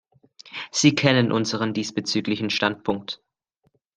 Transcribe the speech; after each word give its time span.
Sie 0.71 0.95
kennen 0.95 1.31
unseren 1.31 1.75
diesbezüglichen 1.75 2.49
Standpunkt. 2.49 3.21